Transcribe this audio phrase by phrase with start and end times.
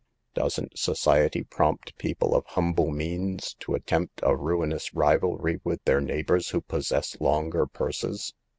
[0.33, 6.49] Doesn't society prompt people of humble means to attempt a ruinous rivalry with their neighbors
[6.49, 8.33] who possess longer purses